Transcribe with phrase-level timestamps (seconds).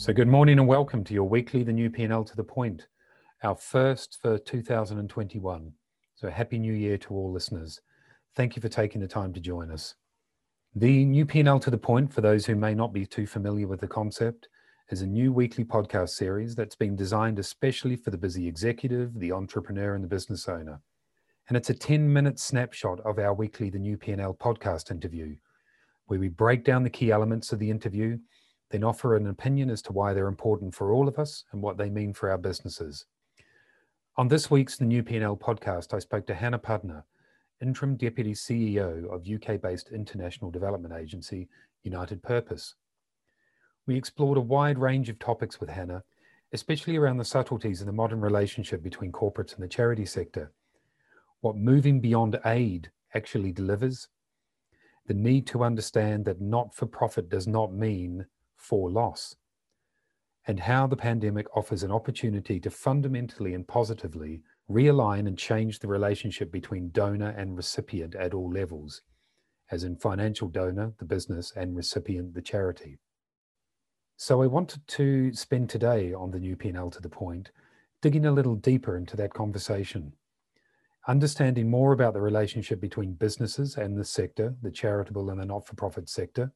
[0.00, 2.88] So good morning and welcome to your weekly The New P&L to the Point,
[3.42, 5.72] our first for 2021.
[6.14, 7.82] So happy new year to all listeners.
[8.34, 9.96] Thank you for taking the time to join us.
[10.74, 13.80] The New P&L to the Point, for those who may not be too familiar with
[13.80, 14.48] the concept,
[14.88, 19.32] is a new weekly podcast series that's been designed especially for the busy executive, the
[19.32, 20.80] entrepreneur and the business owner.
[21.48, 25.36] And it's a 10-minute snapshot of our weekly The New P&L podcast interview,
[26.06, 28.16] where we break down the key elements of the interview
[28.70, 31.76] then offer an opinion as to why they're important for all of us and what
[31.76, 33.06] they mean for our businesses.
[34.16, 37.02] On this week's The New P&L podcast, I spoke to Hannah Pudner,
[37.60, 41.48] Interim Deputy CEO of UK-based international development agency
[41.82, 42.74] United Purpose.
[43.86, 46.04] We explored a wide range of topics with Hannah,
[46.52, 50.52] especially around the subtleties of the modern relationship between corporates and the charity sector,
[51.40, 54.08] what moving beyond aid actually delivers,
[55.06, 58.26] the need to understand that not-for-profit does not mean
[58.60, 59.36] for loss,
[60.46, 65.88] and how the pandemic offers an opportunity to fundamentally and positively realign and change the
[65.88, 69.02] relationship between donor and recipient at all levels,
[69.70, 72.98] as in financial donor, the business, and recipient, the charity.
[74.16, 77.50] So I wanted to spend today on the new P&L to the point,
[78.02, 80.12] digging a little deeper into that conversation,
[81.08, 86.08] understanding more about the relationship between businesses and the sector, the charitable and the not-for-profit
[86.08, 86.52] sector,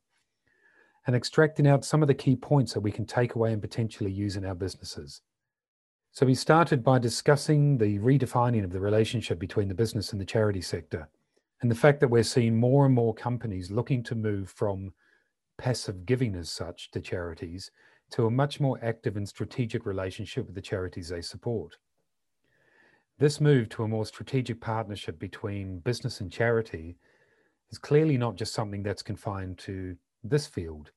[1.06, 4.10] and extracting out some of the key points that we can take away and potentially
[4.10, 5.20] use in our businesses.
[6.12, 10.25] So we started by discussing the redefining of the relationship between the business and the
[10.25, 11.08] charity sector,
[11.60, 14.92] and the fact that we're seeing more and more companies looking to move from
[15.58, 17.70] passive giving as such to charities
[18.10, 21.77] to a much more active and strategic relationship with the charities they support.
[23.19, 26.97] This move to a more strategic partnership between business and charity
[27.70, 30.91] is clearly not just something that's confined to this field.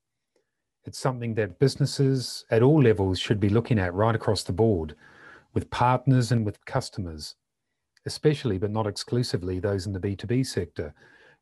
[0.86, 4.96] It's something that businesses at all levels should be looking at right across the board
[5.54, 7.36] with partners and with customers,
[8.06, 10.94] especially but not exclusively those in the B2B sector,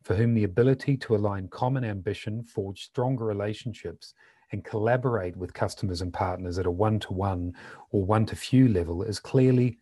[0.02, 4.14] for whom the ability to align common ambition, forge stronger relationships,
[4.52, 7.54] and collaborate with customers and partners at a one to one
[7.92, 9.80] or one to few level is clearly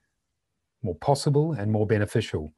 [0.82, 2.54] more possible and more beneficial.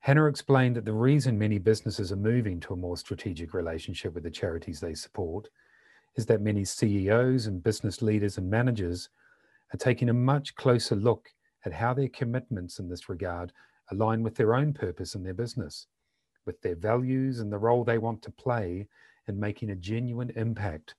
[0.00, 4.22] Hannah explained that the reason many businesses are moving to a more strategic relationship with
[4.22, 5.48] the charities they support
[6.16, 9.08] is that many CEOs and business leaders and managers
[9.72, 11.28] are taking a much closer look
[11.64, 13.52] at how their commitments in this regard
[13.90, 15.86] align with their own purpose in their business,
[16.46, 18.86] with their values and the role they want to play
[19.26, 20.94] in making a genuine impact.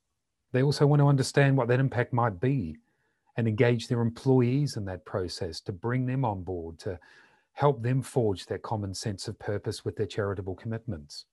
[0.51, 2.77] They also want to understand what that impact might be
[3.38, 6.99] and engage their employees in that process to bring them on board to
[7.59, 11.25] help them forge that common sense of purpose with their charitable commitments.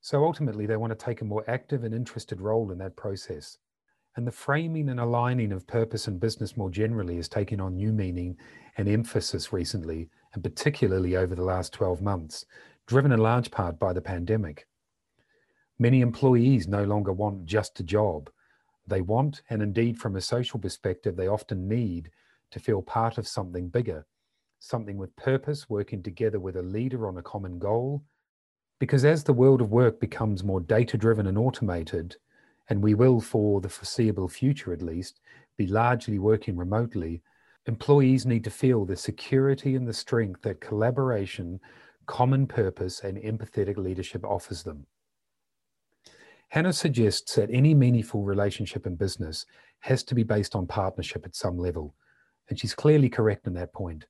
[0.00, 3.56] So ultimately, they want to take a more active and interested role in that process.
[4.16, 7.92] And the framing and aligning of purpose and business more generally is taking on new
[7.92, 8.36] meaning
[8.78, 12.46] and emphasis recently, and particularly over the last 12 months,
[12.88, 14.66] driven in large part by the pandemic.
[15.78, 18.28] Many employees no longer want just a job.
[18.88, 22.10] They want, and indeed from a social perspective, they often need
[22.50, 24.04] to feel part of something bigger
[24.60, 28.04] something with purpose, working together with a leader on a common goal.
[28.78, 32.16] Because as the world of work becomes more data driven and automated,
[32.68, 35.20] and we will for the foreseeable future at least,
[35.56, 37.22] be largely working remotely,
[37.66, 41.58] employees need to feel the security and the strength that collaboration,
[42.06, 44.86] common purpose, and empathetic leadership offers them.
[46.48, 49.46] Hannah suggests that any meaningful relationship in business
[49.80, 51.94] has to be based on partnership at some level,
[52.48, 54.06] and she's clearly correct in that point.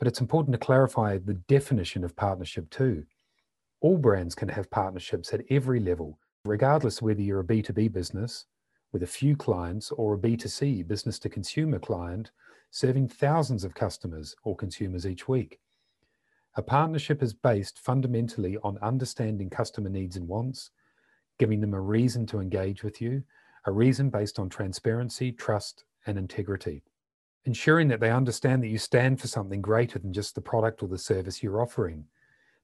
[0.00, 3.04] But it's important to clarify the definition of partnership too.
[3.82, 8.46] All brands can have partnerships at every level, regardless whether you're a B2B business
[8.92, 12.30] with a few clients or a B2C business to consumer client
[12.70, 15.60] serving thousands of customers or consumers each week.
[16.56, 20.70] A partnership is based fundamentally on understanding customer needs and wants,
[21.38, 23.22] giving them a reason to engage with you,
[23.66, 26.82] a reason based on transparency, trust, and integrity
[27.44, 30.88] ensuring that they understand that you stand for something greater than just the product or
[30.88, 32.04] the service you're offering,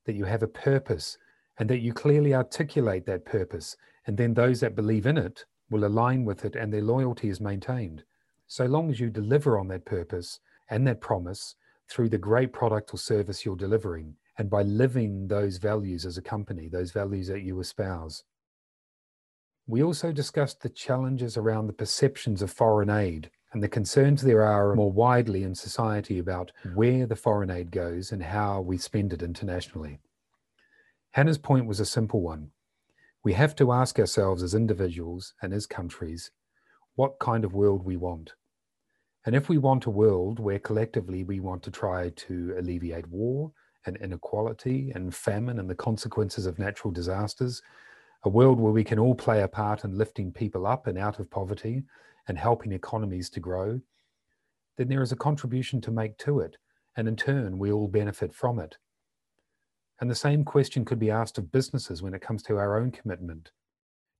[0.04, 1.16] that you have a purpose,
[1.58, 3.76] and that you clearly articulate that purpose.
[4.06, 7.40] And then those that believe in it will align with it and their loyalty is
[7.40, 8.04] maintained.
[8.46, 10.40] So long as you deliver on that purpose
[10.70, 11.56] and that promise
[11.88, 16.22] through the great product or service you're delivering, and by living those values as a
[16.22, 18.24] company, those values that you espouse.
[19.66, 24.42] We also discussed the challenges around the perceptions of foreign aid and the concerns there
[24.42, 29.14] are more widely in society about where the foreign aid goes and how we spend
[29.14, 29.98] it internationally.
[31.12, 32.50] Hannah's point was a simple one.
[33.24, 36.30] We have to ask ourselves as individuals and as countries,
[36.96, 38.34] what kind of world we want.
[39.24, 43.52] And if we want a world where collectively we want to try to alleviate war
[43.86, 47.62] and inequality and famine and the consequences of natural disasters,
[48.22, 51.18] a world where we can all play a part in lifting people up and out
[51.18, 51.84] of poverty
[52.28, 53.80] and helping economies to grow,
[54.76, 56.56] then there is a contribution to make to it.
[56.96, 58.76] And in turn, we all benefit from it.
[60.00, 62.90] And the same question could be asked of businesses when it comes to our own
[62.90, 63.50] commitment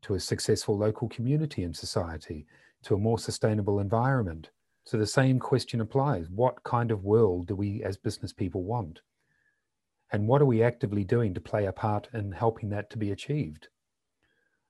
[0.02, 2.46] to a successful local community and society,
[2.82, 4.50] to a more sustainable environment.
[4.84, 6.28] So the same question applies.
[6.30, 9.00] What kind of world do we as business people want?
[10.12, 13.10] And what are we actively doing to play a part in helping that to be
[13.10, 13.68] achieved?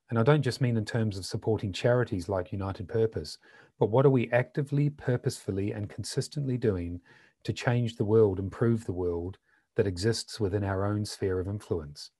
[0.09, 3.37] And I don't just mean in terms of supporting charities like United Purpose,
[3.77, 7.01] but what are we actively, purposefully, and consistently doing
[7.43, 9.37] to change the world, improve the world
[9.75, 12.11] that exists within our own sphere of influence?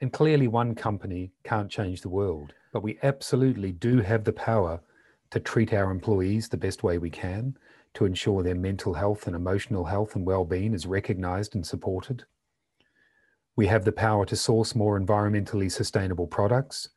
[0.00, 4.80] And clearly, one company can't change the world, but we absolutely do have the power
[5.30, 7.58] to treat our employees the best way we can,
[7.94, 12.24] to ensure their mental health and emotional health and well being is recognized and supported.
[13.54, 16.88] We have the power to source more environmentally sustainable products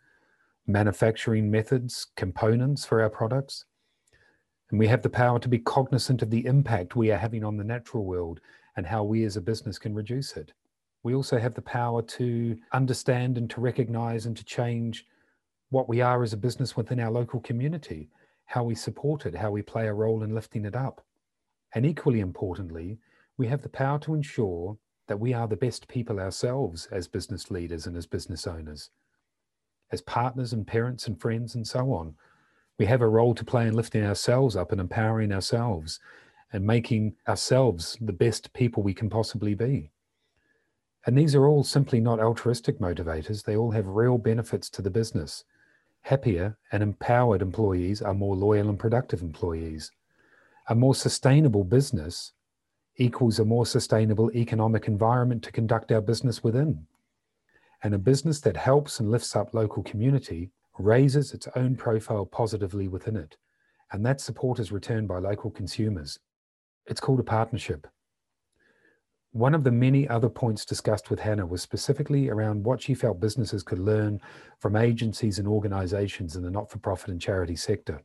[0.71, 3.65] manufacturing methods, components for our products.
[4.69, 7.57] And we have the power to be cognizant of the impact we are having on
[7.57, 8.39] the natural world
[8.77, 10.53] and how we as a business can reduce it.
[11.03, 15.05] We also have the power to understand and to recognize and to change
[15.69, 18.09] what we are as a business within our local community,
[18.45, 21.03] how we support it, how we play a role in lifting it up.
[21.73, 22.99] And equally importantly,
[23.37, 24.77] we have the power to ensure
[25.07, 28.89] that we are the best people ourselves as business leaders and as business owners
[29.91, 32.15] as partners and parents and friends and so on.
[32.77, 35.99] We have a role to play in lifting ourselves up and empowering ourselves
[36.53, 39.91] and making ourselves the best people we can possibly be.
[41.05, 44.91] And these are all simply not altruistic motivators, they all have real benefits to the
[44.91, 45.43] business.
[46.01, 49.91] Happier and empowered employees are more loyal and productive employees.
[50.67, 52.33] A more sustainable business
[52.97, 56.85] equals a more sustainable economic environment to conduct our business within.
[57.83, 62.87] And a business that helps and lifts up local community raises its own profile positively
[62.87, 63.37] within it.
[63.91, 66.19] And that support is returned by local consumers.
[66.85, 67.87] It's called a partnership.
[69.33, 73.21] One of the many other points discussed with Hannah was specifically around what she felt
[73.21, 74.19] businesses could learn
[74.59, 78.01] from agencies and organizations in the not for profit and charity sector.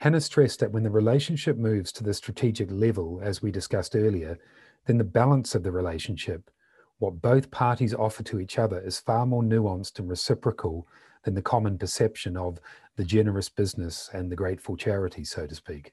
[0.00, 4.38] Hannah stressed that when the relationship moves to the strategic level, as we discussed earlier,
[4.86, 6.50] then the balance of the relationship
[6.98, 10.86] what both parties offer to each other is far more nuanced and reciprocal
[11.24, 12.58] than the common perception of
[12.96, 15.92] the generous business and the grateful charity, so to speak.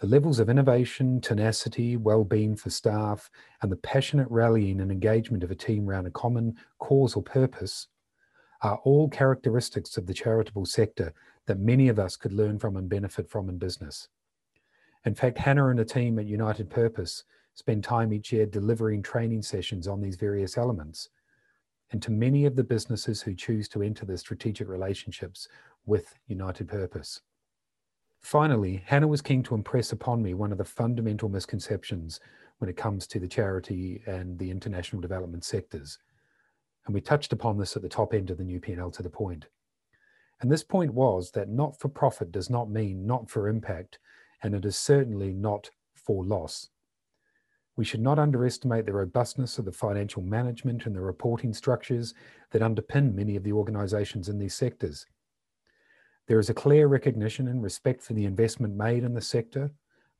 [0.00, 3.30] The levels of innovation, tenacity, well being for staff,
[3.60, 7.88] and the passionate rallying and engagement of a team around a common cause or purpose
[8.62, 11.12] are all characteristics of the charitable sector
[11.46, 14.08] that many of us could learn from and benefit from in business.
[15.04, 17.24] In fact, Hannah and a team at United Purpose
[17.60, 21.10] spend time each year delivering training sessions on these various elements.
[21.92, 25.46] And to many of the businesses who choose to enter the strategic relationships
[25.84, 27.20] with United Purpose.
[28.22, 32.20] Finally, Hannah was keen to impress upon me one of the fundamental misconceptions
[32.58, 35.98] when it comes to the charity and the international development sectors.
[36.86, 39.10] And we touched upon this at the top end of the new P&L to the
[39.10, 39.46] point.
[40.40, 43.98] And this point was that not for profit does not mean not for impact,
[44.42, 46.70] and it is certainly not for loss.
[47.80, 52.12] We should not underestimate the robustness of the financial management and the reporting structures
[52.50, 55.06] that underpin many of the organisations in these sectors.
[56.26, 59.70] There is a clear recognition and respect for the investment made in the sector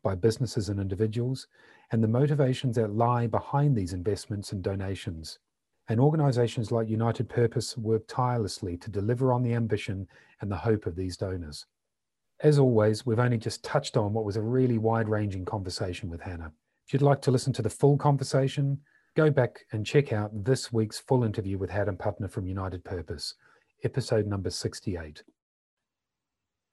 [0.03, 1.49] by businesses and individuals
[1.93, 5.39] and the motivations that lie behind these investments and donations.
[5.91, 10.09] And organisations like United Purpose work tirelessly to deliver on the ambition
[10.41, 11.67] and the hope of these donors.
[12.41, 16.23] As always, we've only just touched on what was a really wide ranging conversation with
[16.23, 16.53] Hannah.
[16.91, 18.77] If you'd like to listen to the full conversation,
[19.15, 23.35] go back and check out this week's full interview with Hannah Pudner from United Purpose,
[23.85, 25.23] episode number 68.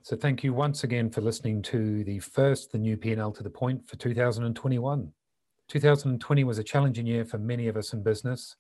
[0.02, 3.52] So thank you once again for listening to the first The New P&L to the
[3.52, 5.12] Point for 2021.
[5.68, 8.56] 2020 was a challenging year for many of us in business,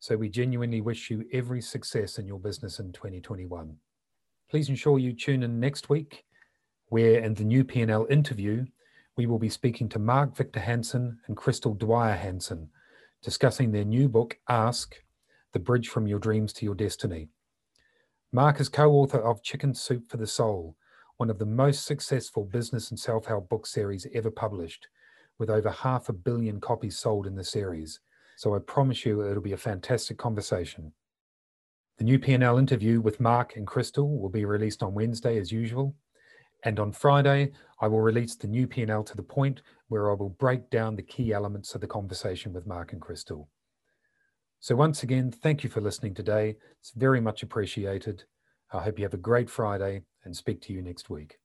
[0.00, 3.76] so we genuinely wish you every success in your business in 2021.
[4.50, 6.24] Please ensure you tune in next week,
[6.88, 8.66] where in the New P&L interview,
[9.16, 12.68] we will be speaking to Mark Victor Hansen and Crystal Dwyer Hansen,
[13.22, 14.94] discussing their new book, Ask
[15.52, 17.30] The Bridge from Your Dreams to Your Destiny.
[18.32, 20.76] Mark is co author of Chicken Soup for the Soul,
[21.16, 24.86] one of the most successful business and self help book series ever published,
[25.38, 28.00] with over half a billion copies sold in the series.
[28.36, 30.92] So I promise you it'll be a fantastic conversation.
[31.96, 35.94] The new P&L interview with Mark and Crystal will be released on Wednesday as usual,
[36.66, 40.30] And on Friday, I will release the new P&L to the point where I will
[40.30, 43.48] break down the key elements of the conversation with Mark and Crystal.
[44.58, 46.56] So once again, thank you for listening today.
[46.80, 48.24] It's very much appreciated.
[48.72, 51.38] I hope you have a great Friday and speak to you next week.